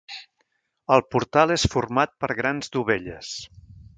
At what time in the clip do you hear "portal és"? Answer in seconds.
1.15-1.67